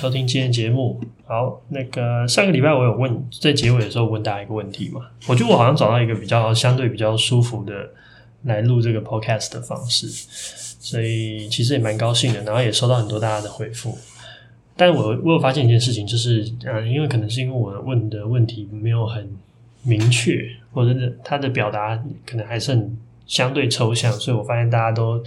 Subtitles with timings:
[0.00, 0.98] 收听今天节目。
[1.26, 5.02] 好，那个上个礼拜我有问，在结尾的时候问大家一个问题嘛？
[5.28, 7.90] 我觉得我好像找到一个比较相对比较舒服的
[8.44, 12.42] 来录这个 podcast 的方式，所以其实也蛮高兴的。
[12.44, 13.98] 然后也收到很多大家的回复。
[14.74, 19.30] 但我我有发现一件事情，就是嗯，因为可能是因为我问的问题没有很
[19.82, 25.22] 明确，或者是他的表达可能还是很相对抽象，所以我发现大家都。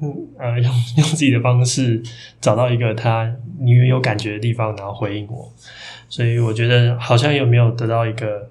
[0.00, 2.02] 嗯，呃，用 用自己的方式
[2.40, 5.52] 找到一个他你有感觉的地方，然后回应我，
[6.08, 8.50] 所以我觉得好像有没有得到一个，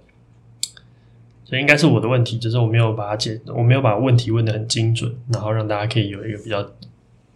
[1.46, 6.60] 所以应该是我的问题，就是我没有把它解，我没有把问题问的很精准，然后让大家可以有一个比较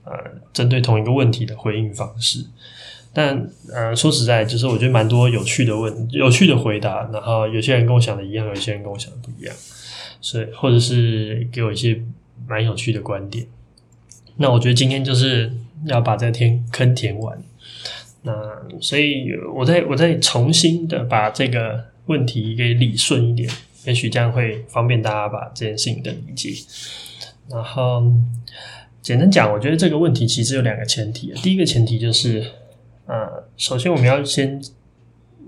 [0.04, 0.14] 呃
[0.54, 2.46] 针对同一个问题的回应方式。
[3.14, 9.56] 但呃说实在，就是我觉得蛮多有趣的问，有趣的回答，然后有些人跟我想的一样，有些人跟我想的不一样，
[10.22, 12.00] 所以或者是给我一些
[12.48, 13.48] 蛮有趣的观点。
[14.36, 15.52] 那我觉得今天就是
[15.86, 17.42] 要把这天坑填完，
[18.28, 23.50] 那所以我再我再重新的把这个问题给理顺一点，
[23.86, 26.52] 也许这样会方便大家把这件事情的理解。
[27.50, 28.04] 然后
[29.02, 32.44] 简单讲，我觉得这个问题其实有两个前提，第一个前提就是，
[33.06, 34.62] 呃，首先我们要先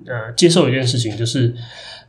[0.05, 1.53] 呃接受一件事情，就是。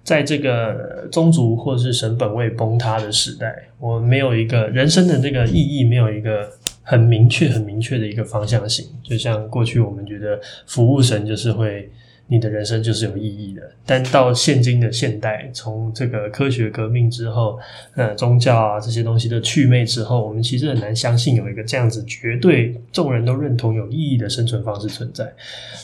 [0.03, 6.51] 在这个宗族或者是神本位崩塌的时代，我没有一个人生的这个意义，没有一个
[6.91, 8.85] 很明确、很明确的一个方向性。
[9.05, 11.89] 就像过去我们觉得服务神就是会。
[12.33, 17.59] 你的人生就是有意义的，但到现今的现代，从这个科学革命之后，
[17.97, 25.29] 呃，宗教啊这些东西的祛魅之后，我们其实很难相信有一个这样子绝对众人都认同有意义的生存方式存在。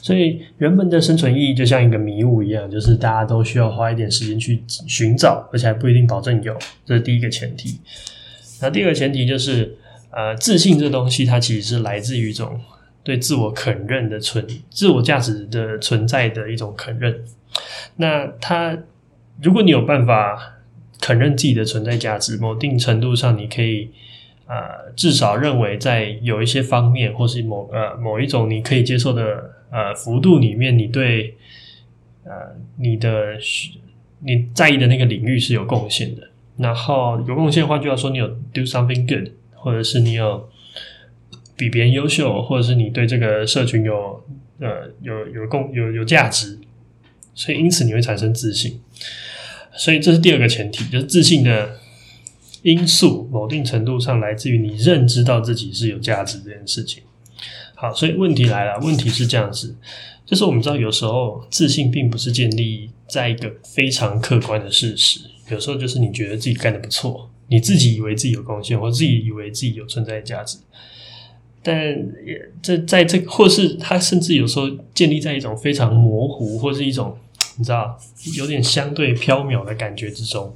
[0.00, 6.56] 所以人们的生存意义就像一个迷雾一样，就是大家都需要花一点时间去寻找，而且还不一定保证有。
[6.84, 7.80] 这是第一个前提。
[8.62, 9.76] 那第二个前提就是，
[10.16, 12.58] 呃，自信这东西它其实是来自于一种。
[13.04, 17.22] 对自我肯认的存，自我价值的存在的一种肯认。
[17.98, 18.76] 那他，
[19.40, 20.56] 如果你有办法
[21.00, 23.90] 肯认自己的存在价值，某定程度上，你可以
[24.48, 31.36] 呃，至少认为在有一些方面，或是某呃某一种你可以接受的呃幅度里面，你对
[32.24, 33.38] 呃你的
[34.18, 36.22] 你在意的那个领域是有贡献的。
[36.56, 39.30] 然后有贡献的话，就要说你有 do something good，
[39.66, 40.48] 或者是你有。
[41.58, 44.22] 比别人优秀，或者是你对这个社群有
[44.60, 46.58] 呃有有共有有价值，
[47.34, 48.78] 所以因此你会产生自信。
[49.74, 51.78] 所以这是第二个前提，就是自信的
[52.60, 57.02] 因素，某定程度上来自于你认知到自己是有价值这件事情。
[57.74, 59.74] 好，所以问题来了，问题是这样子，
[60.26, 70.58] 就是我们知道有时候自信并不是建立在一个非常客观的事实，有时候就是你觉得自己干得不错，你自己以为自己有贡献，或自己以为自己有存在价值。
[71.62, 71.76] 但
[72.24, 77.18] 也这在这，或是他甚至有时候建立在一种非常模糊，或是一种
[77.58, 77.98] 你知道
[78.36, 80.54] 有点相对飘渺的感觉之中。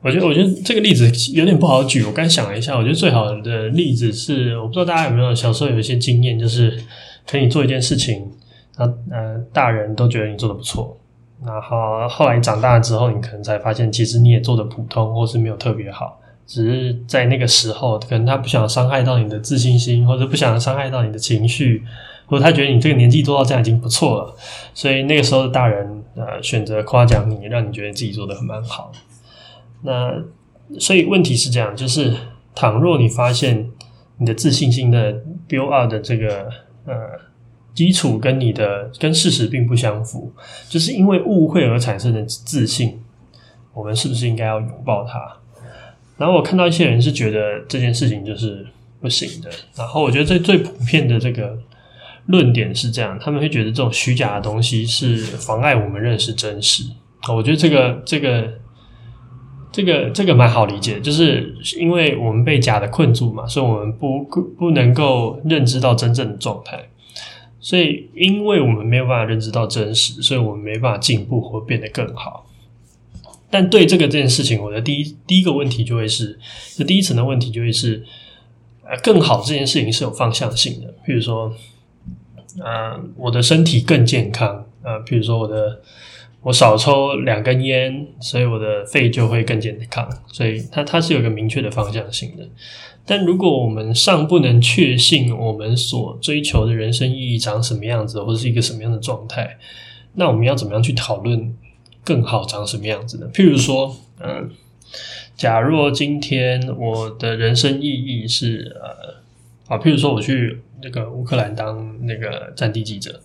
[0.00, 2.02] 我觉得，我觉得这个例子有点不好举。
[2.04, 6.78] 我刚想了一下，我觉得最好的例子是，我不知道大家有没有小时候有一些经验，就是
[7.26, 8.30] 可以做一件事情，
[8.76, 10.98] 然后呃，大人都觉得你做的不错，
[11.46, 16.20] 然后后来长大之后，你可能才发现，其实你也做得普通，或是没有特别好。
[16.46, 21.82] 只是在那个时候，可能他不想伤害到你的自信心，或者不想伤害到你的情绪，
[22.26, 24.36] 或者他觉得你这个年纪做到这样已经不错了，
[24.74, 28.92] 所以那个时候的大人呃选择夸奖你，让你觉得自己做得很蛮好。
[29.82, 30.12] 那
[30.78, 32.14] 所以问题是这样，就是
[32.54, 33.70] 倘若你发现
[34.18, 35.14] 你的自信心的
[35.48, 36.50] build up 的这个
[36.86, 36.94] 呃
[37.74, 40.32] 基础跟你的跟事实并不相符，
[40.68, 43.00] 就是因为误会而产生的自信，
[43.72, 45.20] 我们是不是应该要拥抱它？
[46.16, 48.64] 然后我看到一些人是觉得这件事情就是
[49.00, 51.58] 不行的，然后我觉得最最普遍的这个
[52.26, 56.84] 论点是这样，他们会觉得这种虚假的东西是妨碍我们认识真实。
[57.28, 58.48] 我觉得这个这个
[59.72, 64.22] 这个这个蛮好理解，就是因为我们被假的困住嘛，所以我们不
[64.56, 66.78] 不能够认知到真正的状态。
[67.64, 72.46] 所以，因为我们没有办法认知到真实，所以我们没办法进步或变得更好。
[73.48, 76.38] 但对这个这件事情，我的第一第一个问题就会是，
[76.76, 78.04] 这第一层的问题就会是，
[78.84, 80.88] 呃，更好这件事情是有方向性的。
[81.06, 81.54] 譬如说，
[82.62, 85.80] 呃，我的身体更健康，呃，譬如说我的
[86.44, 90.06] 我少抽两根烟，所以我的肺就会更健康。
[90.30, 92.46] 所以它它是有一个明确的方向性的。
[93.06, 99.58] 但如果我们尚不能确信我们所追求的人生意义长什么样子，或者是一个什么样的状态，
[100.14, 101.54] 那我们要怎么样去讨论
[102.04, 103.28] 更好长什么样子呢？
[103.32, 104.50] 譬如说，嗯，
[105.36, 113.20] 假若今天我的人生意义是呃，啊，譬如说我去那个乌克兰当那个战地记者，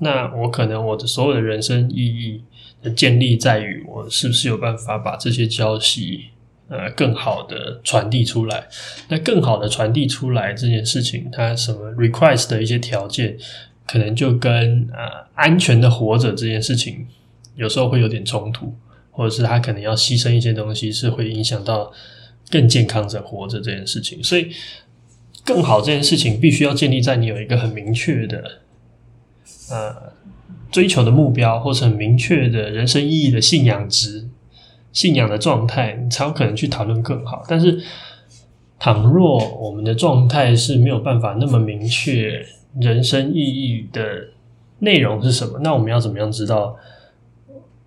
[0.00, 2.42] 那我可能我的所有的人生意义
[2.82, 6.26] 的建立在于我是不是有办法把这些消息。
[6.72, 8.68] 呃，更好的传递出来。
[9.08, 13.36] 那更好的传递出来这件事情，它什么 request 的一些条件，
[13.88, 17.08] 可能就跟呃安全的活着这件事情，
[17.56, 18.72] 有时候会有点冲突，
[19.10, 21.92] 或者是他可能要牺牲一些东西，是会影响到
[22.48, 24.22] 更健康的活着这件事情。
[24.22, 24.46] 所以，
[25.44, 28.60] 更好这件事情必须要建立在你有一个很明确的
[29.70, 30.12] 呃
[30.70, 34.28] 追求的目标，或是很明确的人生意义的信仰值。
[34.92, 37.44] 信仰的状态，你才有可能去讨论更好。
[37.46, 37.80] 但是，
[38.76, 42.44] 倘若我们的状态是没有办法那么明确，
[42.80, 44.02] 人生意义的
[44.80, 45.60] 内容是什么？
[45.62, 46.76] 那我们要怎么样知道？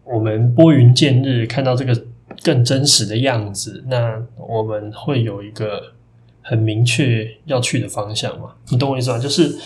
[0.06, 2.06] 我们拨云见日，看到这个
[2.41, 5.94] 更真实的样子，那我们会有一个
[6.41, 8.53] 很明确要去的方向吗？
[8.69, 9.19] 你懂我意思吗？
[9.19, 9.57] 就是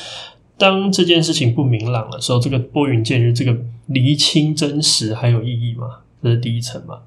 [0.57, 3.55] 当这件事情不明朗的时候，这个拨云见日，这个
[3.85, 5.99] 厘清真实还有意义吗？
[6.23, 6.99] 这是第一层嘛，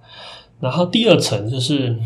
[0.60, 1.98] 然后第二层就是，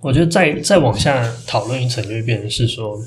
[0.00, 2.98] 我觉得再再往下讨论一层，就会变成是说，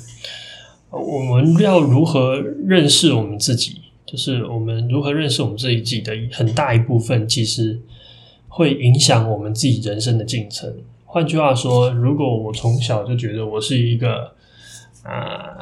[0.90, 7.78] 我们要如何认识我们自己，就是我们如何认识我们自己的很大一部分，其实
[8.48, 10.74] 会影响我们自己人生的进程。
[11.04, 14.34] 换句话说，如果我从小就觉得我是一个。
[15.06, 15.56] 啊，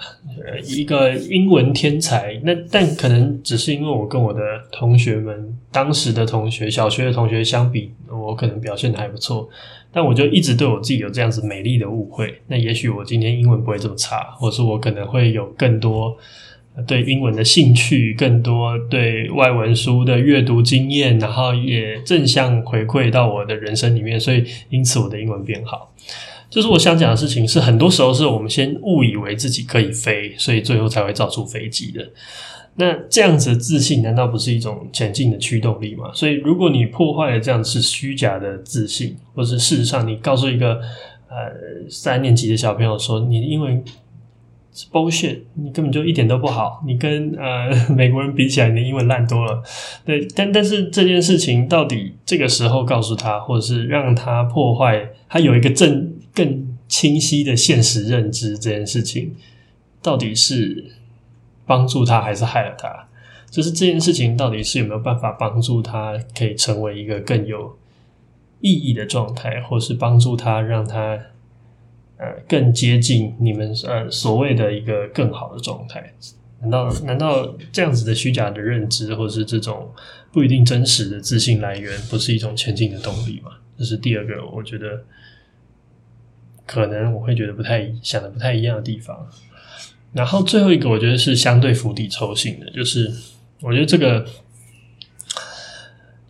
[0.64, 4.40] 一个英文天才，那但可能只是因为我跟我的
[4.72, 9.46] 同学们，当时的同学，小学的同学相比，我可能表现得还不错，
[9.92, 12.40] 但我就一直对我自己有这样子美丽的误会。
[12.46, 16.16] 那也许我今天英文不会这么差，或是我可能会有更多
[16.86, 25.92] 对英文的兴趣，更多对外文书的阅读经验，然后也正向回馈到我的人生里面，所以因此我的英文变好。
[26.50, 32.06] 就是我想讲的事情是，很多时候是我们先误以为自己可以飞，所以最后才会造出飞机的。
[32.76, 36.10] 那这样子的自信，难道不是一种前进的驱动力吗？
[36.12, 40.80] 所以，如果你破坏了这样是虚假的自信，或是事实上你告诉一个
[41.28, 43.80] 呃三年级的小朋友说，你的英文
[44.72, 49.62] 是 bullshit，你根本就一点都不好，你跟呃美国人比起来，你的英文烂多了。
[50.04, 56.13] 对，但但是这件事情到底这个时候告诉他，或者是让他破坏，他有一个正。
[56.34, 59.36] 更清晰的现实认知这件事情，
[60.02, 60.92] 到底是
[61.64, 63.08] 帮助他还是害了他？
[63.50, 67.78] 就是这件事情到底是有没有办法帮助他可以成为一个更有
[68.60, 71.18] 意义的状态，或是帮助他让他
[72.18, 76.12] 呃更接近你们呃所谓的一个更好的状态？
[76.60, 79.88] 难道难道这样子的虚假的认知，或是这种
[80.32, 83.52] 不一定真实的自信来源，不是一种前进的动力吗？
[83.78, 85.04] 这是第二个，我觉得。
[86.66, 89.28] 可能我会觉得不太想的不太一样的地方，
[90.12, 93.12] 然后最后一个我觉得是相对釜底抽薪的，就是
[93.60, 94.26] 我觉得这个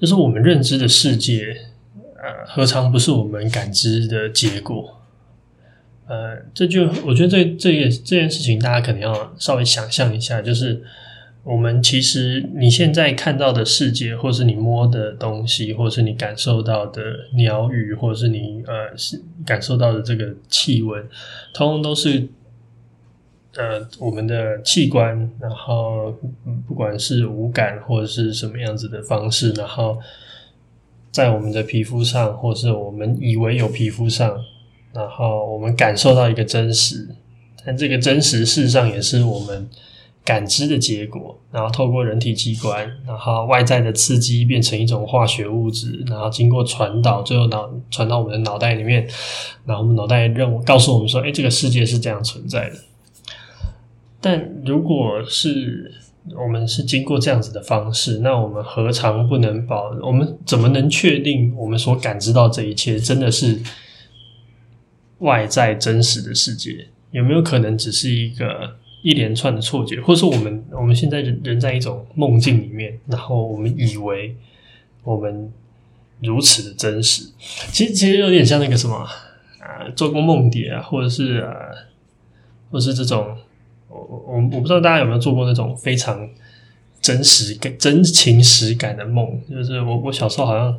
[0.01, 1.57] 就是我们认知的世界，
[2.17, 5.01] 呃，何尝不是我们感知的结果？
[6.07, 10.85] 呃，这就我觉得这这个这件事情，大家可能要稍微想象一下，就是。
[11.45, 17.03] 我们其实，你现在看到的世界，或是你摸的东西，或是你感受到的
[17.35, 21.07] 鸟语，或是你呃是感受到的这个气温，
[21.53, 22.27] 通通都是
[23.57, 26.19] 呃我们的器官，然后
[26.67, 29.99] 不管是五感或者是什么样子的方式，然后
[31.11, 34.35] 在我们的皮肤上，或是我们以为有皮肤上，
[34.95, 37.07] 然后我们感受到一个真实，
[37.67, 39.69] 但这个真实事实上也是我们。
[40.25, 49.07] 感知的结果，然后透过人体器官，然后外在的刺激变成一种化学物质，然后经过传导，最后脑传到我们的脑袋里面，
[49.67, 52.77] 然后我们脑袋认为告诉我们说：“哎，这个世界是这样存在的。”
[54.23, 55.93] 但如果是
[56.35, 59.91] 我们是经过这样子的方式，那我们何尝不能保？
[60.03, 63.61] 我们怎么能确定我们所感知到这一切真的是
[65.19, 66.89] 外在真实的世界？
[67.11, 74.35] 有没有可能只是一个一连串的错觉，或者说我们我们现在人人在一种梦境里面，然后我们以为
[75.03, 75.53] 我们
[76.23, 77.31] 如此的真实？
[77.71, 78.97] 其实其实有点像那个什么
[79.61, 81.55] 啊，做过梦蝶啊，或者是啊，
[82.71, 83.37] 或是这种。
[83.89, 86.29] 我我我不知道大家有没有做过那种非常
[87.01, 90.77] 真实感、真情实感的梦，就是我我小时候好像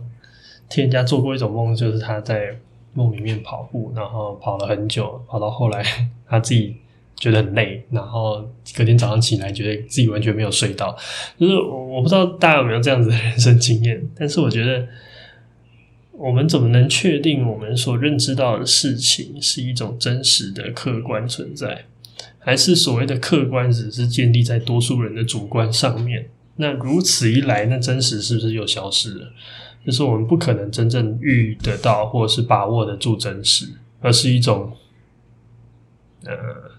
[0.68, 2.58] 听人家做过一种梦，就是他在
[2.94, 5.82] 梦里面跑步，然后跑了很久，跑到后来
[6.28, 6.76] 他自己
[7.18, 10.96] 觉得很累，然后隔天早上起来觉得自己完全没有睡到。
[11.40, 14.88] 就是我不知道大家有没有这样子的人生经验，但是我觉得
[16.12, 21.86] 我们怎么能确定我们所认知到的事情是一种真实的客观存在？
[22.40, 26.30] 还是所谓的客观，只是建立在多数人的主观上面。
[26.58, 29.32] 那如此一来，那真实是不是又消失了？
[29.84, 33.68] 就是我们不可能真正遇得到，或是把握得住真实，
[34.00, 34.72] 而是一种
[36.24, 36.32] 呃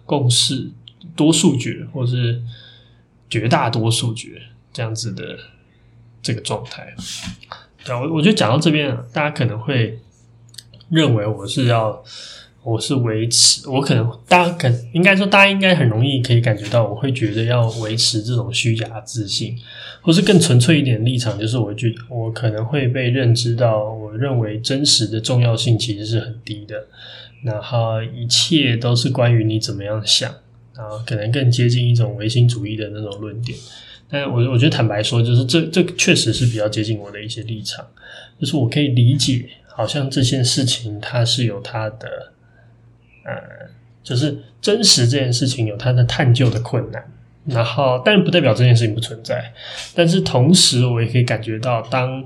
[0.07, 0.71] 共识、
[1.15, 2.41] 多数决，或是
[3.29, 4.41] 绝大多数决
[4.73, 5.37] 这样子的
[6.23, 6.95] 这个状态。
[7.85, 9.99] 对，我我觉得讲到这边，大家可能会
[10.89, 12.03] 认为我是要。
[12.67, 19.57] 我是维持，我可能大家可应该说，大家应该很容易可以感觉到，我会觉得要维持这种虚假自信，
[20.03, 26.89] 或是更纯粹一点的立场，就是我觉得我可能会被认知到，我认为真实的重要性其实是很低的，
[27.47, 30.35] 然后一切都是关于你怎么样想，
[30.75, 33.57] 然后可能更接近一种唯心主义的那种论点。
[34.11, 37.87] 但我我觉得坦白说，就是这这确实是比较接近我的一些立场，
[38.41, 42.33] 就是我可以理解，好像这件事情它是有它的。
[43.25, 43.33] 呃，
[44.05, 47.13] 就是真实这件事情有它的探究的困难，
[47.47, 49.53] 然后，但不代表这件事情不存在。
[49.95, 52.21] 但是同时，我也可以感觉到，当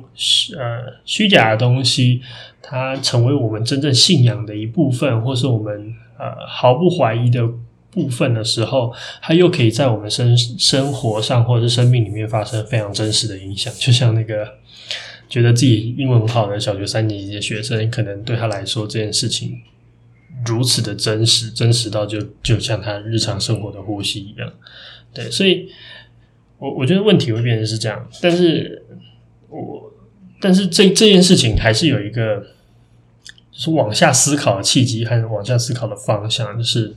[0.56, 2.22] 呃虚假的东西
[2.62, 7.46] 它成为我们真正信仰的一部分，或是我们呃毫不怀疑的
[7.90, 13.70] 部分的时候，它又可以在我们生生活上或者是生命里面发生非常真实的影响。
[13.78, 14.48] 就像那个
[15.28, 19.60] 觉得自己英文很好的小学三年级的学生，可能对他来说这件事情。
[20.46, 24.52] 如此的真实，真实到就就像他日常生活的呼吸一样，
[25.12, 25.68] 对，所以
[26.58, 28.84] 我我觉得问题会变成是这样，但是
[29.48, 29.92] 我
[30.40, 32.46] 但是这这件事情还是有一个
[33.50, 36.94] 就是往下思考的契机和往下思考的方向，就是，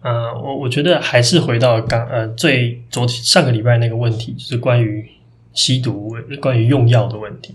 [0.00, 5.08] 呃，我我觉得还是回到刚呃最昨天上个礼拜那个问题，就是关于
[5.52, 7.54] 吸毒、关于用药的问题。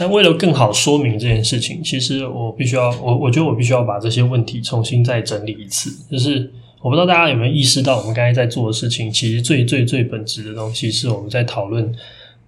[0.00, 5.90] 那为了更好说明这件事情，其实我必须要我我觉得我必须要把这些问题重新再整理一次。
[6.10, 11.94] 就是我不知道大家有没有意识到，我们刚才在做的事情，其实最最最本质的东西，是我们在讨论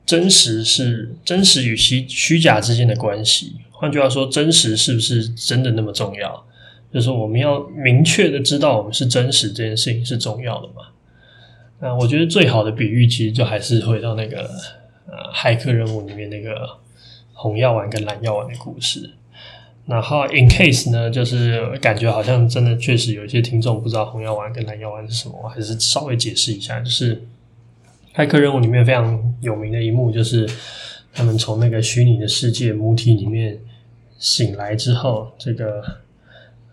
[0.07, 3.57] 真实是真实与虚虚假之间的关系。
[3.71, 6.47] 换句话说，真实是不是真的那么重要？
[6.91, 10.85] 就是我们要明确的知道我们是真实这件事情是重要的嘛？
[11.81, 14.41] 那我觉得最好的比喻，其实就还是回到那个
[15.07, 16.81] 呃骇客任务里面那个。
[17.43, 19.11] 红药丸跟蓝药丸的故事，
[19.85, 26.79] 然后 in case 呢，就是感觉好像真的确实有一些听众不知道红药丸跟蓝药丸是什么，我还是稍微解释一下。
[26.79, 27.21] 就是
[28.15, 30.49] 骇客任务里面非常有名的一幕，就是
[31.13, 33.59] 他们从那个虚拟的世界母体里面
[34.21, 35.83] 醒来之后，这个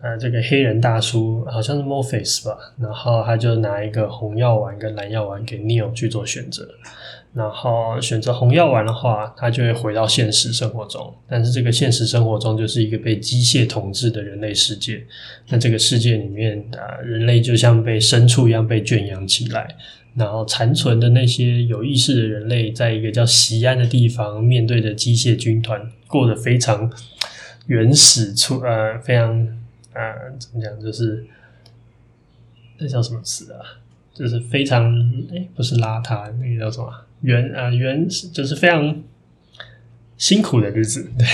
[0.01, 6.69] 呃，这个黑人大叔好像是 Morpheus 吧，然后他就拿一个红药丸跟蓝药丸给 Neo 去做选择。
[7.33, 11.13] 然后选择红药丸的话，他就会回到现实生活中。
[11.27, 15.05] 但是这个现实生活中就是一个被机械统治的人类世界。
[15.49, 19.75] 那这个世界里面啊，人类就像被牲畜一样被圈养起来。
[20.15, 26.91] 然后残存的那些有意识的人类，在一个叫西安的地方，面对着机械军团，过得非常
[27.67, 29.29] 原始，出呃非常
[29.93, 31.23] 呃怎么讲，就是
[32.79, 33.61] 那叫什么词啊？
[34.11, 34.91] 就是非常
[35.31, 36.91] 诶不是邋遢，那个叫什么？
[37.21, 39.01] 原啊原就是非常
[40.17, 41.27] 辛苦的日子，对。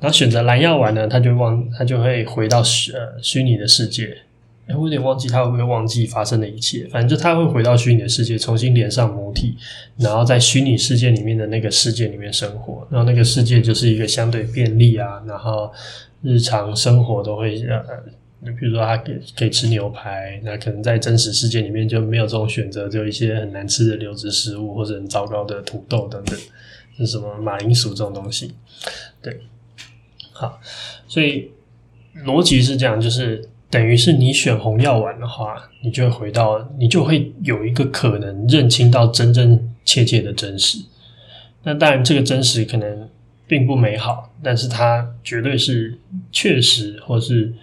[0.00, 4.18] 然后选择蓝药丸呢，他就忘，他就会回到虚呃虚拟的世界。
[4.66, 6.86] 哎，我有点忘记他会不会忘记发生的一切。
[6.88, 9.56] 反正就他会回到虚拟的世界，重新连上母体，
[9.98, 12.86] 然后在虚拟世界里面的那个世界里面生活。
[12.90, 15.72] 然后那个世界就是一个相对便利啊，然后
[16.22, 17.82] 日常生活都会呃。
[18.44, 26.36] 就比如说，他可以可以吃牛排，那可能在真实世界里面就没有这种选择，只有一些很难吃的流质食物或者很糟糕的土豆等等，
[26.98, 28.52] 是什么马铃薯这种东西。
[29.22, 29.40] 对，
[30.32, 30.60] 好，
[31.06, 31.50] 所以
[32.24, 40.78] 逻辑是这样，就是等于是你选红药丸的话，你就会回到，你就会有一个可能认清到真真切切的真实。
[41.62, 43.08] 那当然，这个真实可能
[43.46, 45.96] 并不美好，但是它绝对是
[46.32, 47.54] 确实或是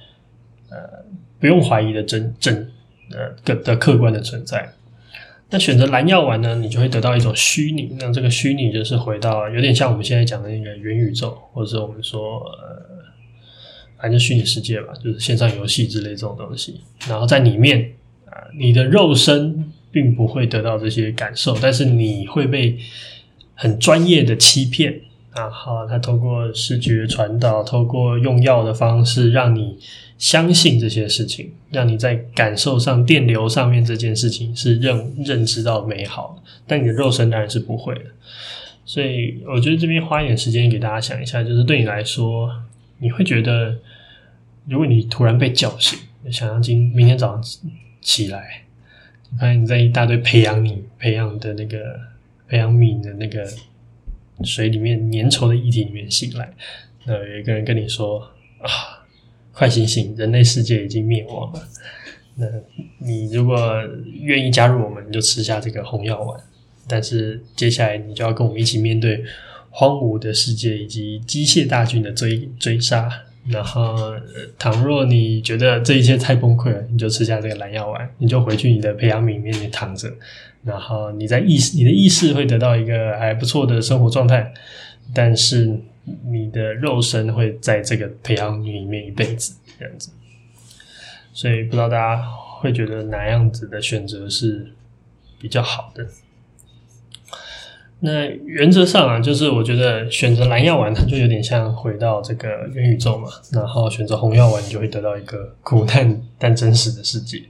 [1.39, 2.71] 不用怀疑的真真
[3.11, 4.73] 呃的的客观的存在。
[5.51, 7.95] 那选择蓝药丸呢，你就会得到一种虚拟。
[7.99, 13.03] 那这个虚拟就是回到有点像我们现在讲的那个元宇宙，或者是我们说呃，
[13.99, 16.81] 反正虚拟世界吧，就是线上游戏之类这种东西。
[17.07, 17.93] 然后在里面
[18.27, 22.77] 啊、你的肉身并不会得到这些感受，但是你会被
[23.55, 25.01] 很专业的欺骗。
[25.35, 29.79] 然后他透过视觉传导，透过用药的方式让你。
[30.19, 38.01] 相信这些事情，让你在感受上、电流上面这件事情是认认知到美好，但你的肉身当然是不会的。
[38.85, 42.51] 所以，我觉得这边花一点时间给大家想一下，就是对你来说，
[42.97, 43.77] 你会觉得，
[44.67, 47.43] 如果你突然被叫醒，想象今明天早上
[48.01, 48.63] 起来，
[49.39, 51.77] 发现你在一大堆培养你、培养的那个
[52.49, 53.47] 培养皿的那个
[54.43, 56.53] 水里面粘稠的液体里面醒来，
[57.05, 58.19] 那有一个人跟你说
[58.59, 58.98] 啊。
[59.59, 60.15] 快醒醒！
[60.15, 61.61] 人类世界已经灭亡了。
[62.35, 62.45] 那
[62.99, 63.59] 你如果
[64.21, 66.39] 愿意加入我们，你就吃下这个红药丸。
[66.87, 69.21] 但是接下来你就要跟我们一起面对
[69.69, 73.11] 荒芜的世界以及机械大军的追追杀。
[73.49, 74.13] 然后，
[74.57, 80.09] 倘若你觉得这一切太崩溃了，你就吃下这个蓝药丸，你就回去你的培养皿里面躺着。
[80.63, 84.53] 然后你在意识，你的意识会得到一个还不错的生活状态，
[85.13, 85.81] 但是。
[86.25, 90.11] 你的肉身会在这个培养皿里面一辈子这样子，
[91.33, 92.21] 所以不知道大家
[92.59, 94.73] 会觉得哪样子的选择是
[95.39, 96.05] 比较好的。
[98.01, 107.43] 那原则上啊，就是我觉得选择蓝药丸，它就有点像回到这个元宇宙嘛，然后选择红药丸，你就会得到一个苦难但真实的世界。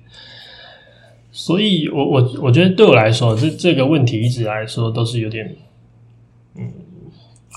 [1.31, 5.55] 所以我我我觉得对我来说，这这个问题一直来说都是有点，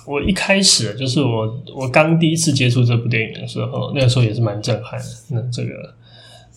[0.05, 5.07] 我一开始就是我我刚第一次接触这部电影的时候，那个时候也是蛮震撼的。
[5.29, 5.95] 那这个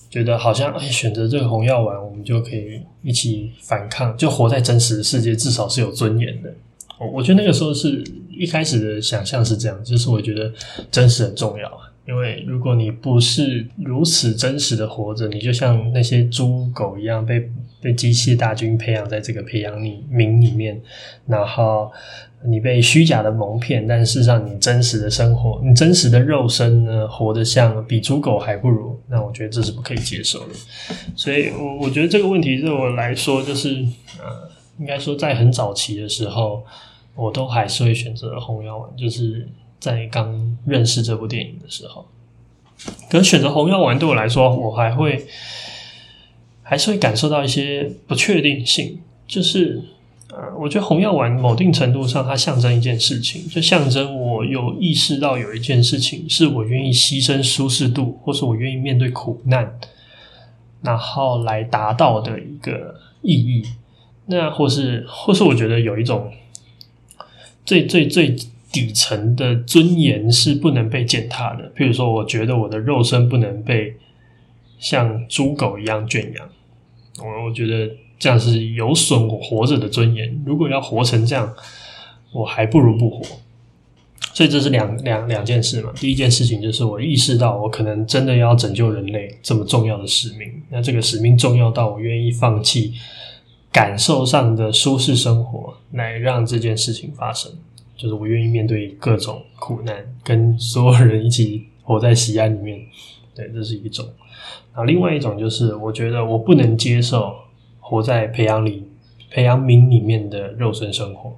[0.10, 6.52] 觉得好像哎，选择这个红药丸，我们就可以一起反抗，就活在真实的世界，至少是有尊严的。
[7.00, 10.52] 我我觉得那个时候是一开始的想象是这样，就是我觉得
[10.90, 11.72] 真实很重要。
[12.08, 17.50] 因为如果你不是如此真实的活着，你就像那些猪狗一样被
[17.82, 20.82] 被机械大军培养在这个培养皿里面，
[21.28, 21.92] 然后。
[22.44, 30.54] 你被虚假的蒙骗，但事实上你真实的生活，你真实的肉身呢，活得像比猪狗还不如，那我觉得这是不可以接受的。
[31.16, 33.84] 所以，我我觉得这个问题对我来说，就是
[34.20, 36.64] 呃，应该说在很早期的时候，
[37.16, 39.48] 我都还是会选择红药丸，就是
[39.80, 42.06] 在刚认识这部电影的时候。
[43.10, 45.26] 可是选择红药丸对我来说，我还会
[46.62, 49.82] 还是会感受到一些不确定性，就是。
[50.38, 59.80] 呃，我觉得红药丸某定程度上，它象征一件事情，就象征我有意识到有一件事情是我愿意牺牲舒适度，或是我愿意面对苦难，
[60.82, 63.64] 然后来达到的一个意义。
[64.26, 66.30] 那或是或是我觉得有一种
[67.64, 68.36] 最最最
[68.74, 71.72] 底层的尊严是不能被践踏的。
[71.78, 73.96] 譬如说，我觉得我的肉身不能被
[74.80, 76.50] 像猪狗一样圈养。
[77.20, 77.90] 我我觉得。
[78.18, 80.42] 这样是有损我活着的尊严。
[80.46, 81.54] 如果要活成这样，
[82.34, 83.26] 我还不如不活。
[84.34, 85.92] 所以这是两两两件事嘛。
[85.96, 90.52] 第一件事情就是我意识到我可能真的要拯救人类这么重要的使命。
[90.70, 92.94] 那这个使命重要到我愿意放弃
[93.72, 97.50] 感受上的舒适生活，来让这件事情发生。
[97.96, 102.78] 就是我愿意面对各种苦难，跟所有人一起活在喜安里面。
[103.34, 104.06] 对，这是一种。
[104.74, 107.34] 啊另外一种就是，我觉得我不能接受。
[107.88, 108.84] 活在培养里、
[109.30, 111.32] 培养皿里面的肉身生活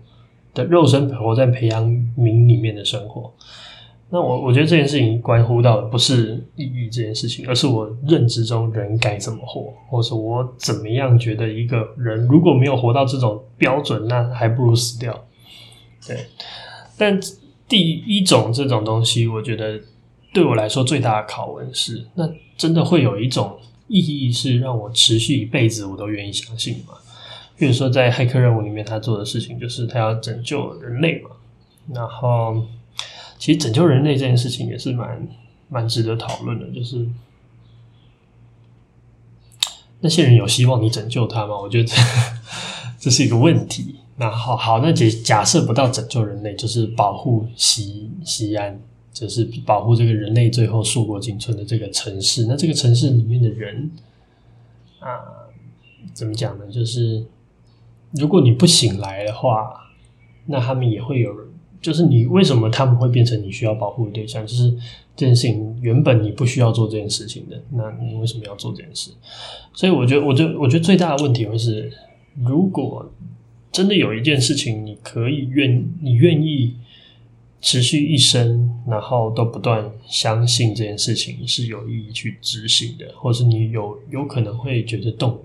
[0.53, 1.85] 的肉身，活在培养
[2.17, 3.33] 皿里面的生活。
[4.09, 15.25] 那我我觉得这件事情关乎到的不是意义这件事情，而是我认知中人该怎么活，或是我怎么样觉得一个人如果没有活到这种标准，那还不如死掉。
[16.07, 16.27] 对，
[16.97, 17.19] 但
[17.67, 19.77] 第一种这种东西，我觉得
[20.33, 23.57] 对我来说最大的拷问是，那真的会有一种。
[23.87, 26.93] 意义是让我持续一辈子，我都愿意相信嘛。
[27.57, 31.29] 比如说，在骇客任务里面，他做的事情就是他要拯救人类嘛。
[31.93, 32.63] 然后，
[33.39, 35.27] 其实拯救人类这件事情也是蛮
[35.69, 36.67] 蛮值得讨论的。
[36.71, 37.07] 就是
[40.01, 41.57] 那些人有希望你拯救他吗？
[41.59, 41.95] 我觉得这
[42.99, 43.95] 这是一个问题。
[44.17, 48.79] 那好好，那假假设不到拯救人类，就是保护西西安。
[49.19, 52.45] 就是保护这个人类最后硕果仅存的这个城市。
[52.45, 53.89] 那这个城市里面的人
[54.99, 55.49] 啊，
[56.13, 56.67] 怎么讲呢？
[56.67, 57.25] 就是
[58.11, 59.91] 如果你不醒来的话，
[60.45, 61.47] 那他们也会有。
[61.79, 64.45] 就是你为什么他们会变成你需要保护的对象？
[64.45, 64.71] 就是
[65.15, 69.11] 这件事情原本你不需要做这件事情的，那你为什么要做这件事？
[69.73, 71.93] 所以我觉得，我觉得，我觉得最大的问题会是，
[72.35, 73.09] 如果
[73.71, 76.75] 真的有一件事情，你可以愿你愿意
[77.61, 85.43] 持续一生，然后都不断相信这件事情是有意义去执行的，或是你有有可能会觉得动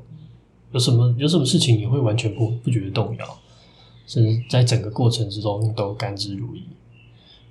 [0.73, 3.39] 有什么有什么事情你会完全不不觉得动摇。
[4.05, 6.61] 甚至在整个过程之中都甘之如饴。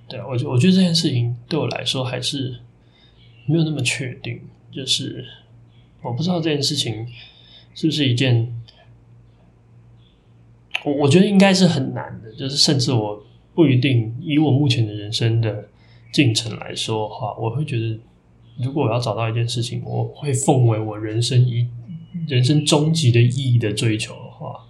[0.07, 2.59] 对，我觉我觉得这件事情对我来说还是
[3.47, 4.39] 没有那么确定。
[4.71, 5.25] 就是
[6.01, 7.07] 我不知道这件事情
[7.73, 8.53] 是不是一件，
[10.83, 12.31] 我我觉得应该是很难的。
[12.33, 15.67] 就是甚至我不一定以我目前的人生的
[16.11, 17.99] 进程来说的话，我会觉得，
[18.57, 21.67] 如果我要找到一件事情，我会奉为我人生一
[22.27, 24.67] 人生终极的意义的追求的话。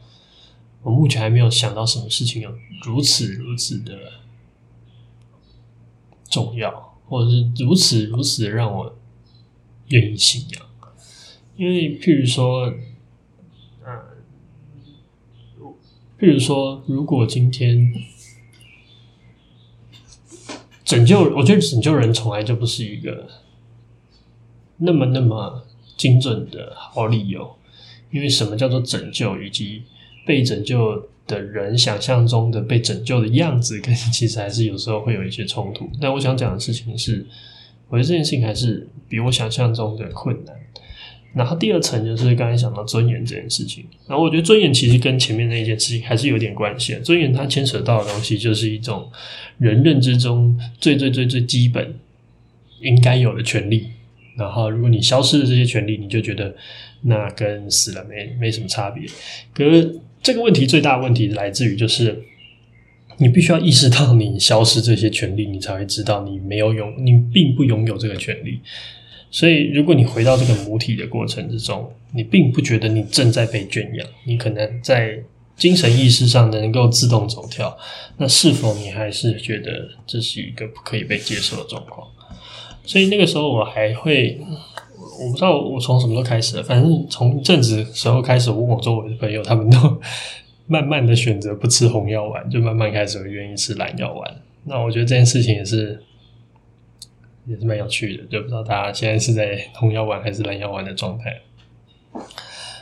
[0.83, 2.51] 我目前还没有想到什么事情有
[2.83, 3.95] 如此如此的
[6.27, 8.95] 重要，或者是如此如此的让我
[9.89, 10.65] 愿意信仰。
[11.55, 12.73] 因为，譬如说，
[13.85, 13.99] 嗯，
[16.19, 17.93] 譬如说，如果今天
[20.91, 23.25] 拯救，我觉得拯救人从来就不是一个
[24.75, 25.63] 那么那么
[25.95, 27.49] 精准的好理由。
[28.11, 29.83] 因为什么叫做拯救，以及
[30.25, 35.89] 被拯救的人想象中的被拯救的样子，跟其实还是有时候会有一些冲突。
[36.01, 37.25] 但我想讲的事情是，
[37.87, 40.53] 我觉得这件事情还是比我想象中的困难。
[41.33, 43.85] 然后第二层就是刚才讲到尊严这件事情。
[44.07, 46.95] 然后我觉得尊严其实跟前面那一件事情还是有点关系。
[47.03, 49.09] 尊严它牵扯到的东西就是一种
[49.57, 51.95] 人认知中最最最最基本
[52.81, 53.87] 应该有的权利。
[54.35, 56.55] 然后如果你消失了这些权利，你就觉得
[57.01, 59.05] 那跟死了没没什么差别。
[59.53, 59.99] 可是。
[60.23, 62.21] 这个问题最大的问题来自于，就是
[63.17, 68.59] 你必须要意识到你消失这些权利，你才会知道你没有拥，你并不拥有这个权利。
[69.31, 75.17] 所以，如果你回到这个母体的过程之中，你并不觉得你正在被圈养，你可能在
[75.55, 77.75] 精神意识上能够自动走跳，
[78.17, 82.05] 那是否你还是觉得这是一个不可以被接受的状况？
[82.83, 84.39] 所以那个时候我还会。
[85.19, 89.77] 我不知道我从什么时候开始，反正从一阵子时候开始，我问我周围的朋友，他们都
[90.65, 94.35] 慢慢的选择不吃红药丸，就慢慢开始愿意吃蓝药丸。
[94.63, 96.01] 那我觉得这件事情也是
[97.45, 101.41] 也是蛮有趣的，就不知道大家现在是在红药丸还是蓝药丸的状态。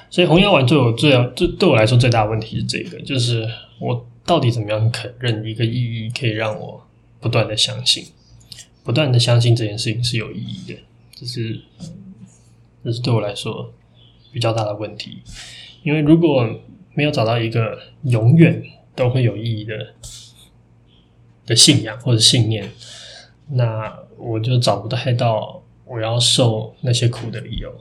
[0.10, 3.48] 所以红药丸对我最对对我来说最大的问题是这个，就是
[3.80, 6.84] 我到底怎么样肯认一个意义，可以让我
[7.20, 8.06] 不断的相信，
[8.84, 10.80] 不断的相信这件事情是有意义的，
[11.16, 11.60] 就是。
[12.82, 13.74] 这是对我来说
[14.32, 15.18] 比较大的问题，
[15.84, 16.50] 因为如果
[16.94, 18.64] 没有找到一个永远
[18.96, 19.94] 都会有意义的
[21.46, 22.72] 的信仰或者信念，
[23.50, 27.74] 那我就找不太到我要受那些苦的理由，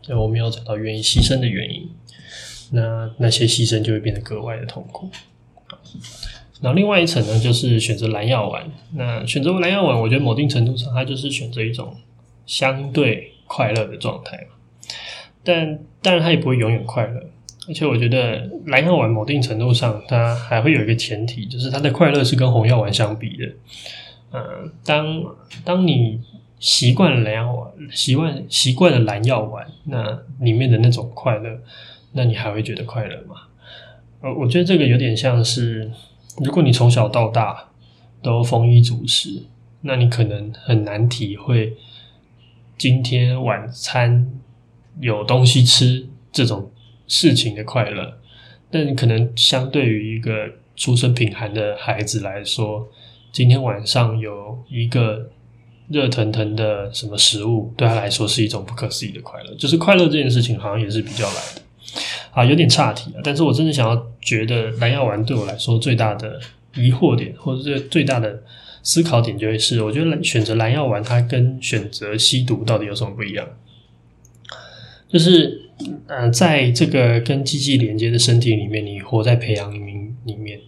[0.00, 1.90] 就我没有找到愿意牺牲的原因，
[2.72, 5.10] 那那些牺牲就会变得格外的痛苦。
[6.60, 8.70] 然后另外一层呢，就是选择蓝药丸。
[8.94, 11.96] 那选择蓝药丸，我觉得某定程度上，它就是选择一种
[12.46, 13.32] 相对。
[13.46, 14.56] 快乐的状态嘛，
[15.44, 17.22] 但当然他也不会永远快乐。
[17.68, 23.44] 而且我觉得蓝药丸某定程度上，它还会有一个前提，就是它的快乐是跟红药丸相比的。
[24.34, 25.24] 嗯，当
[25.64, 26.20] 当你
[26.58, 31.60] 习惯了蓝药，习惯习惯了蓝药丸，那里面的那种快乐，
[32.12, 33.36] 那你还会觉得快乐吗？
[34.22, 35.88] 呃，我觉得这个有点像是，
[36.38, 37.68] 如果你从小到大
[38.20, 39.44] 都丰衣足食，
[39.82, 41.76] 那你可能很难体会。
[42.76, 44.28] 今天晚餐
[44.98, 46.72] 有东西吃这种
[47.06, 48.18] 事情的快乐，
[48.68, 52.88] 但可能相对于一个出身贫寒的孩子来说，
[53.34, 55.28] 今天晚上有一个
[55.88, 59.52] 热腾腾的什么食物，对他来说是一种不可思议的快乐。
[59.56, 61.62] 就是快乐这件事情，好像也是比较来的
[62.30, 63.20] 啊，有点岔题啊。
[63.24, 66.38] 但是我真的想要觉得蓝药丸对我来说最大的
[66.76, 68.40] 疑惑点，或者是最大的。
[68.86, 73.48] 思考点就会是，我觉得选择蓝药丸，它跟选择吸毒到底有什么不一样？
[75.08, 75.70] 就是，
[76.06, 80.60] 呃，在这个跟机器连接的身体里面，你活在培养皿里面，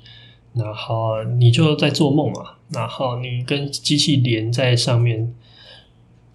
[0.54, 5.34] 然后你就在做梦嘛，然后你跟机器连在上面，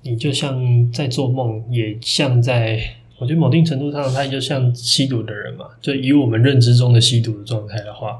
[0.02, 2.80] 你就像在做梦，也像在，
[3.20, 8.20] 我觉得某定程度上，它就像吸毒的人嘛，就以我们认知中的吸毒的状态的话，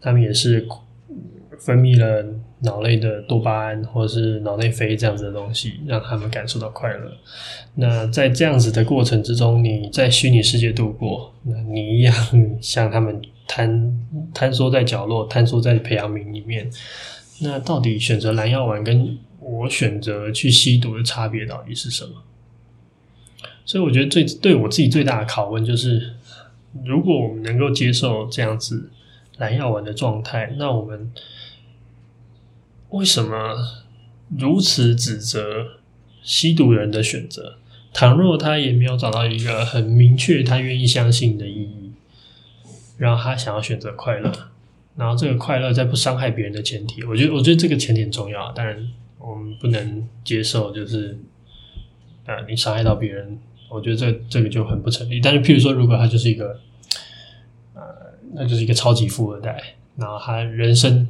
[0.00, 0.66] 他们也是。
[1.58, 2.24] 分泌了
[2.60, 7.12] 脑内的多巴胺或者是脑内啡这样子的东西，让他们感受到快乐。
[7.74, 12.14] 那在这样子的过程之中，你在虚拟世界度过，那你一样
[12.62, 13.94] 像他们瘫
[14.32, 16.66] 瘫缩在角落，瘫缩在培养皿里面。
[17.42, 22.22] 那到底选择蓝药丸跟我选择去吸毒的差别到底是什么？
[23.64, 26.14] 所以我觉得最对我自己最大的拷问就是，
[26.84, 28.90] 如果我们能够接受这样子
[29.38, 31.12] 蓝药丸的状态，那我们
[32.90, 33.56] 为什么
[34.38, 35.78] 如此指责
[36.22, 37.56] 吸毒人的选择？
[37.92, 41.92] 倘若他也没有找到一个很明确他愿意相信的意义，
[42.98, 44.49] 然后他想要选择快乐，
[45.00, 48.52] 然后这个快乐在不伤害别人的前提，我觉得我觉得这个前提很重要。
[48.52, 48.86] 当然，
[49.18, 51.18] 我们不能接受就是
[52.26, 53.38] 啊，你伤害到别人。
[53.70, 55.20] 我觉得这这个就很不成立。
[55.20, 56.60] 但是，譬如说，如果他就是一个，
[57.72, 57.82] 呃，
[58.34, 59.62] 那就是一个超级富二代，
[59.96, 61.08] 然后他人生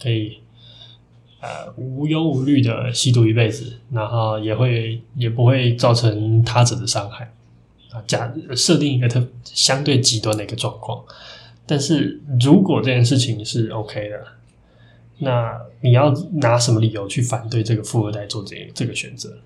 [0.00, 0.38] 可以
[1.40, 7.32] 呃无忧无虑的吸毒一辈子，然后也会也不会造成他者的伤害
[7.90, 8.00] 啊。
[8.06, 11.02] 假设定一个特相对极端的一个状况，
[11.72, 14.22] 但是如果这件事情是 OK 的，
[15.20, 19.38] 那你要拿什么理由去反对这个富二代做这这个选择？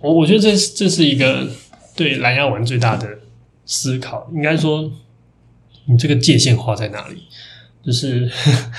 [0.00, 1.46] 我我觉得这是这是一个
[1.94, 3.18] 对蓝牙丸最大的
[3.66, 4.90] 思考，应该说，
[5.84, 7.24] 你这个界限画在哪里？
[7.84, 8.30] 就是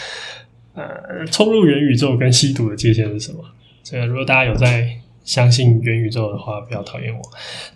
[0.74, 3.46] 呃，冲入元宇宙跟吸毒的界限是什么？
[3.84, 7.22] 这个如果大家有在相信元宇宙的话，不要讨厌我。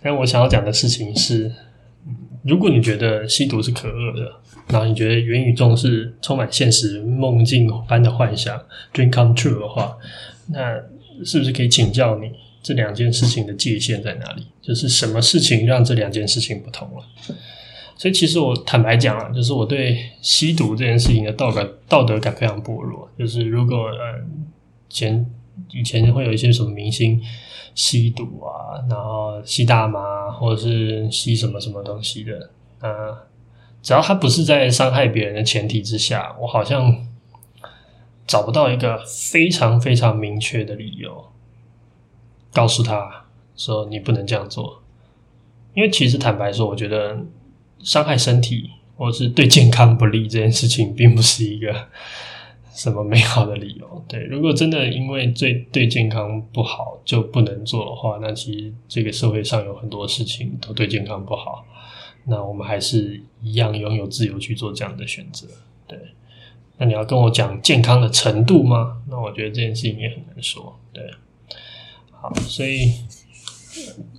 [0.01, 1.53] 但我想要讲的事情是，
[2.47, 4.31] 如果你觉得吸毒是可恶的，
[4.69, 8.57] 然后你觉得元宇宙是充满现实梦境般的幻想
[8.93, 9.97] （dream come true） 的话，
[10.47, 10.75] 那
[11.25, 12.31] 是不是可以请教你？
[12.63, 14.45] 这两件事情的界限在哪里？
[14.61, 17.35] 就是什么事情让这两件事情不同了？
[17.95, 23.09] 所以其实我坦白讲啊，就是我对吸毒这件事情的道德道德感非常薄弱。
[23.17, 24.21] 就是如果呃
[24.89, 25.25] 前
[25.71, 27.21] 以前会有一些什么明星
[27.75, 33.25] 吸毒啊，然后吸大麻或者是吸什么什么东西的，啊，
[33.81, 37.05] 只要他不是在伤害别人的前提之下，我好像
[38.25, 41.25] 找不到一个非常非常明确的理由。
[42.53, 44.81] 告诉他说：“你不能这样做，
[45.75, 47.15] 因为其实坦白说，我觉得
[47.79, 51.87] 伤害身体或者是对健康不利这件事情，并不是一个
[52.77, 53.85] 什么美好的理由。
[54.07, 61.65] 对，如果真的因为对对健康不好就不能做的话，那其实这个社会上有很多事情都对健康不好，
[62.25, 65.47] 那我们还是一样拥有自由去做这样的选择。
[65.87, 65.97] 对，
[66.77, 69.01] 那你要跟我讲健康的程度吗？
[69.09, 70.79] 那我觉得这件事情也很难说。
[70.93, 71.03] 对。”
[72.19, 72.93] 好，所以，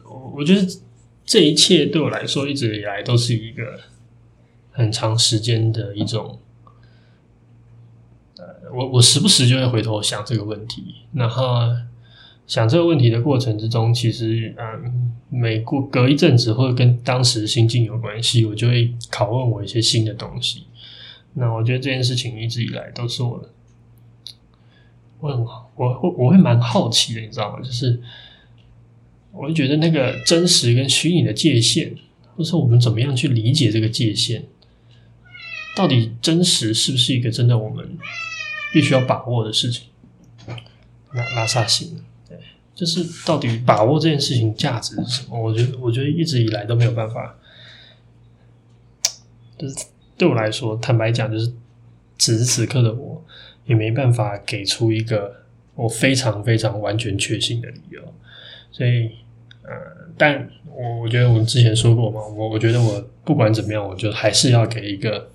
[0.05, 0.65] 我我觉得
[1.25, 3.81] 这一切对我来说一直以来都是一个
[4.71, 6.39] 很长时间的一种，
[8.73, 11.69] 我我时不时就会回头想这个问题，然后
[12.47, 20.65] 想这个问题的过程之中，其实，嗯，每过隔一阵子或者跟当时心境有关系，我就会拷问我一些新的东西。
[21.35, 23.49] 那我觉得这件事情一直以来都是我的。
[25.21, 25.45] 我很
[25.77, 27.61] 我会我会蛮好奇的，你知道吗？
[27.63, 28.01] 就是
[29.33, 31.93] 我会觉得那个真实跟虚拟的界限，
[32.37, 34.45] 或者我们怎么样去理解这个界限？
[35.77, 37.99] 到底真实是不是一个真的我们
[38.73, 39.85] 必须要把握的事情？
[41.13, 42.39] 拉拉萨辛，对，
[42.75, 45.41] 就是到底把握这件事情价值是什么？
[45.41, 47.37] 我觉得我觉得一直以来都没有办法，
[49.59, 49.77] 就是
[50.17, 51.53] 对我来说，坦白讲，就是
[52.19, 53.25] 此时此刻的我。
[53.67, 55.43] 也没办法给出一个
[55.75, 58.01] 我非常非常完全确信的理由，
[58.73, 59.11] 所以，
[59.63, 59.71] 呃，
[60.17, 65.31] 但我我觉得我们之前说过嘛，我我觉得我不管怎么样，我就还是要给一个，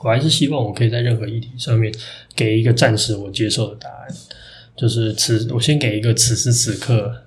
[0.00, 1.92] 我还是希望我可以在任何议题上面
[2.36, 4.08] 给一个暂时我接受的答案，
[4.76, 7.24] 就是此我先给一个此时此刻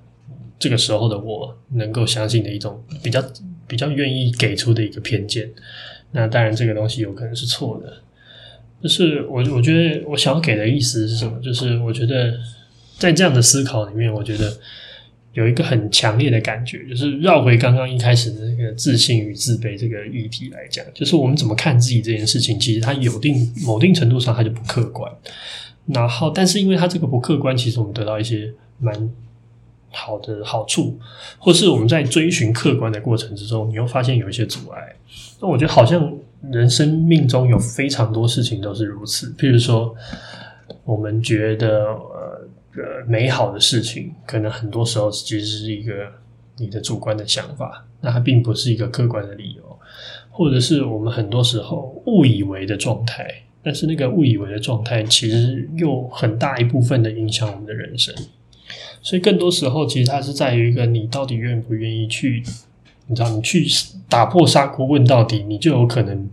[0.58, 3.22] 这个时候的我能够相信的一种比较
[3.68, 5.52] 比较愿意给出的一个偏见，
[6.12, 7.98] 那当然这个东西有可能是错的。
[8.82, 11.40] 就是我，我觉得我想要给的意思是什么？
[11.40, 12.34] 就是我觉得
[12.98, 14.52] 在这样的思考里面，我觉得
[15.34, 25.12] 有一个很强烈的感觉，就是绕回刚刚一开始的那个自信与自卑这个议题来讲，就是我们怎么看自己这件事情，其实它有定某定程度上它就不客观。
[25.86, 29.12] 然后，但是因为它这个不客观，其实我们得到一些蛮
[29.90, 31.00] 好的好处，
[31.38, 34.96] 或是我们在追寻客观的过程之中，你又发现有一些阻碍。
[35.42, 36.14] 那我觉得好像。
[36.52, 39.96] 人生命中有非常多事情都是如此，譬如说，
[40.84, 45.94] 我们觉得呃呃美好的事情，可能很多时候其实是一个
[46.58, 49.80] 你的主观的想法，那它并不是一个客观的理由，
[50.30, 58.14] 或者是我们很多时候误以为的状态，但是那个误以为的状态，其实又很大一部分的影响我们的人生。
[59.02, 62.44] 所以更多时候，其实它是在于一个你到底愿不愿意去，
[63.08, 63.66] 你知道，你去
[64.08, 66.30] 打破砂锅问到底，你就有可能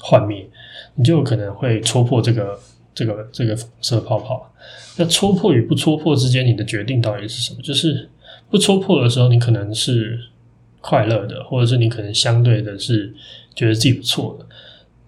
[0.00, 0.48] 幻灭，
[0.94, 2.58] 你就有可能会戳破这个
[2.98, 4.52] 这个这个红色泡泡。
[4.96, 7.62] 那戳破与不戳破之间，你的决定到底是什么？
[7.62, 8.10] 就是
[8.50, 10.18] 不戳破的时候，你可能是
[10.80, 13.14] 快乐的，或者是你可能相对的是
[13.54, 14.46] 觉得自己不错的。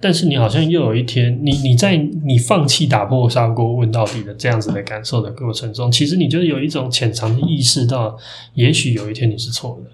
[0.02, 8.16] 但是你好像又有一天，你你在你放弃打破砂锅问到底的这样子的感受的过程中，其实你就有一种潜藏的意识到，
[8.54, 9.90] 也许有一天你是错的。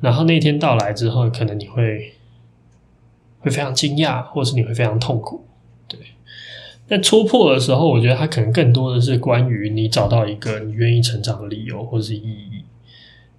[0.00, 2.12] 然后那天到来之后，可能你会
[3.40, 5.44] 会非常惊讶，或是你会非常痛苦。
[6.90, 12.64] 在，戳破的时候，我觉得它可能更多的是关于你找到一个你愿意成长的理由，或是意义，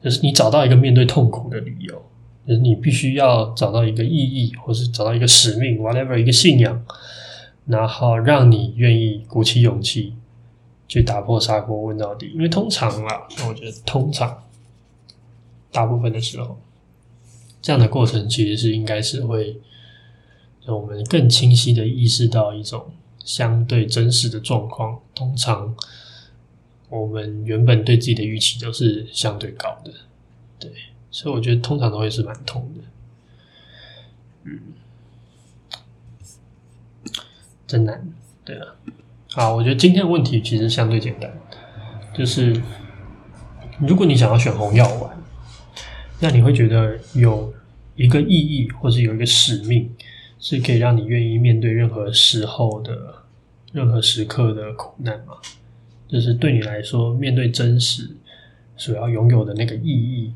[0.02, 2.02] 就是你找到一个面对痛苦的理由。
[2.48, 6.82] 就是你必须要找到一个意义，或是找到一个使命，whatever 一个信仰，
[7.66, 10.14] 然后让你愿意鼓起勇气
[10.88, 12.32] 去打破砂锅问到底。
[12.34, 14.44] 因为通常啊，我觉得通常
[15.74, 16.58] 大部分的时候，
[17.62, 19.58] 这样的过程其实是应该是会
[20.66, 22.86] 让我们更清晰的意识到一种
[23.24, 25.00] 相对真实的状况。
[25.16, 25.76] 通常
[26.90, 29.92] 我们原本对自己的预期都是相对高的，
[30.60, 30.72] 对。
[31.14, 32.84] 所以我觉得通常都会是蛮痛的，
[34.44, 34.60] 嗯，
[37.68, 38.08] 真难，
[38.46, 38.68] 对啊。
[39.34, 41.30] 好，我觉得今天的问题其实相对简单，
[42.14, 42.62] 就是
[43.80, 45.22] 如果你想要选红药丸，
[46.22, 47.54] 那你会觉得有
[47.98, 49.94] 一个意义或是有一个使命，
[50.42, 53.16] 是可以让你愿意面对任何时候的
[53.72, 55.36] 任何时刻的苦难吗？
[56.10, 58.10] 就是对你来说，面对真实
[58.76, 60.34] 所要拥有的那个意义。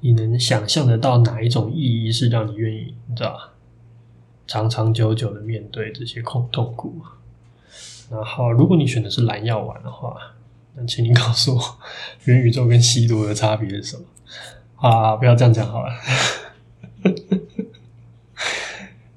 [0.00, 3.52] 你能想象得到哪一种意义是让你愿意，你知道吧？
[4.46, 7.00] 长长久久的面对这些痛痛苦。
[8.10, 10.14] 然后，如果你选的是蓝药丸的话，
[10.74, 11.78] 那请你告诉我，
[12.24, 14.04] 元宇宙跟吸毒的差别是什么？
[14.76, 15.92] 啊，不要这样讲好了。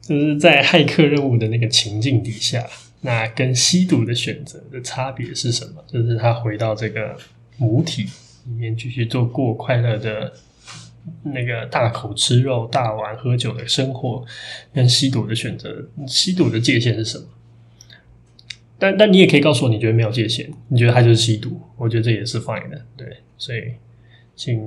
[0.07, 2.65] 就是在骇客任务的那个情境底下，
[3.01, 5.83] 那跟吸毒的选择的差别是什么？
[5.87, 7.17] 就是他回到这个
[7.57, 8.03] 母体
[8.45, 10.33] 里面继续做过快乐的。
[11.23, 14.25] 那个大口吃肉、大碗喝酒的生活，
[14.73, 17.25] 跟吸毒的选择，吸毒的界限是什么？
[18.77, 22.85] 但但你也可以告诉我，你觉得没有界限，你觉得他就是吸毒，我觉得这也是 fine 的。
[22.97, 23.71] 对，所以
[24.35, 24.61] 请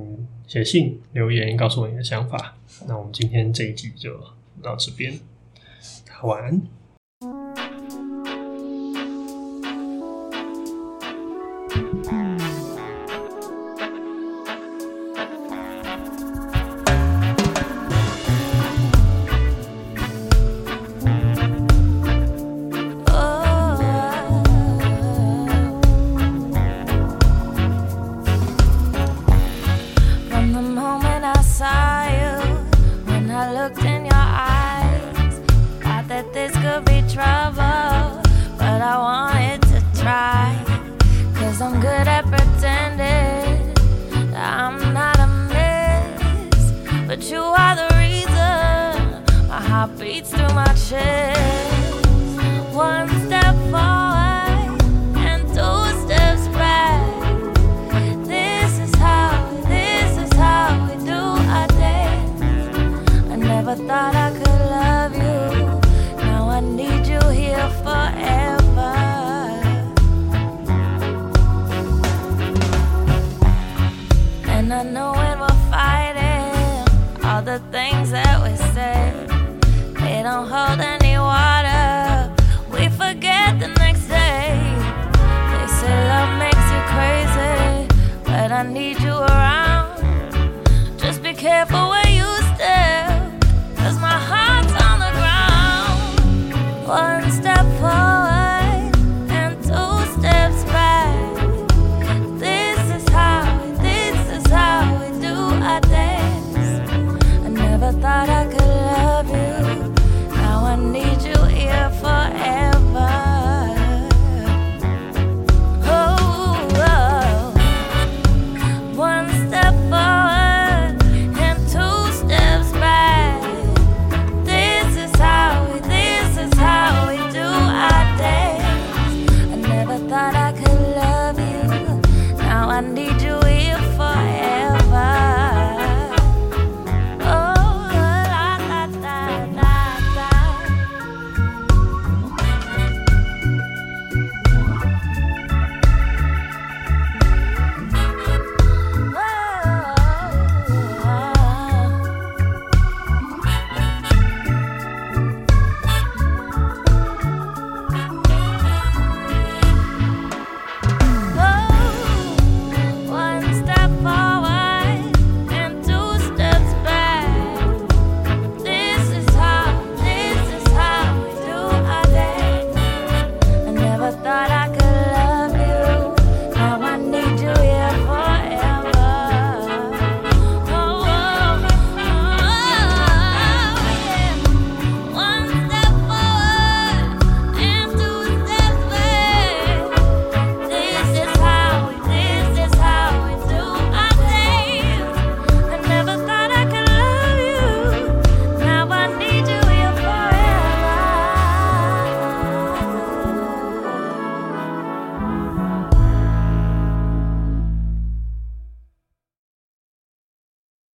[0.47, 2.57] 写信留言告诉我你的想法。
[2.87, 4.19] 那我们今天这一集就
[4.63, 5.13] 到这边，
[6.23, 6.61] 晚